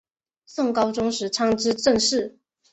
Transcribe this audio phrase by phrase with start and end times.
[0.47, 2.39] 宋高宗时参知政事。